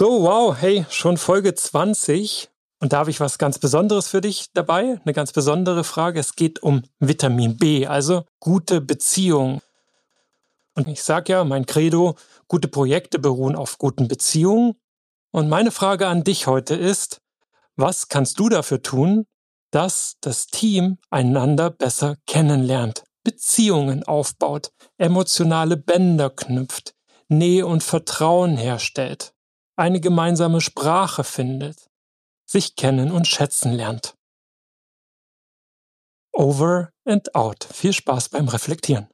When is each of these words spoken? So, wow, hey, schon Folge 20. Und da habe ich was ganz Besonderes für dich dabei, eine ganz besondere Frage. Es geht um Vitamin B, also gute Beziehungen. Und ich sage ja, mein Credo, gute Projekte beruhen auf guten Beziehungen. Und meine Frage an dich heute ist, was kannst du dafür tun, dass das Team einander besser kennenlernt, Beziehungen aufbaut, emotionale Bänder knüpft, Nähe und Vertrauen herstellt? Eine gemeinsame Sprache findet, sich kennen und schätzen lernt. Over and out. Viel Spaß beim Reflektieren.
So, 0.00 0.22
wow, 0.22 0.56
hey, 0.58 0.86
schon 0.88 1.18
Folge 1.18 1.54
20. 1.54 2.48
Und 2.80 2.94
da 2.94 3.00
habe 3.00 3.10
ich 3.10 3.20
was 3.20 3.36
ganz 3.36 3.58
Besonderes 3.58 4.08
für 4.08 4.22
dich 4.22 4.46
dabei, 4.54 4.98
eine 5.04 5.12
ganz 5.12 5.30
besondere 5.34 5.84
Frage. 5.84 6.18
Es 6.18 6.36
geht 6.36 6.62
um 6.62 6.84
Vitamin 7.00 7.58
B, 7.58 7.86
also 7.86 8.24
gute 8.38 8.80
Beziehungen. 8.80 9.60
Und 10.74 10.88
ich 10.88 11.02
sage 11.02 11.34
ja, 11.34 11.44
mein 11.44 11.66
Credo, 11.66 12.14
gute 12.48 12.66
Projekte 12.66 13.18
beruhen 13.18 13.54
auf 13.54 13.76
guten 13.76 14.08
Beziehungen. 14.08 14.72
Und 15.32 15.50
meine 15.50 15.70
Frage 15.70 16.06
an 16.06 16.24
dich 16.24 16.46
heute 16.46 16.76
ist, 16.76 17.20
was 17.76 18.08
kannst 18.08 18.38
du 18.40 18.48
dafür 18.48 18.80
tun, 18.80 19.26
dass 19.70 20.16
das 20.22 20.46
Team 20.46 20.96
einander 21.10 21.68
besser 21.68 22.16
kennenlernt, 22.26 23.04
Beziehungen 23.22 24.04
aufbaut, 24.04 24.72
emotionale 24.96 25.76
Bänder 25.76 26.30
knüpft, 26.30 26.94
Nähe 27.28 27.66
und 27.66 27.82
Vertrauen 27.82 28.56
herstellt? 28.56 29.34
Eine 29.80 30.00
gemeinsame 30.00 30.60
Sprache 30.60 31.24
findet, 31.24 31.88
sich 32.46 32.76
kennen 32.76 33.10
und 33.10 33.26
schätzen 33.26 33.72
lernt. 33.72 34.14
Over 36.32 36.92
and 37.04 37.34
out. 37.34 37.64
Viel 37.64 37.92
Spaß 37.92 38.28
beim 38.28 38.48
Reflektieren. 38.48 39.08